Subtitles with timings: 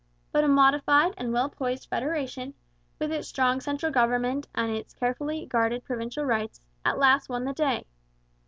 [0.31, 2.55] But a modified and well poised federation,
[2.97, 7.53] with its strong central government and its carefully guarded provincial rights, at last won the
[7.53, 7.85] day.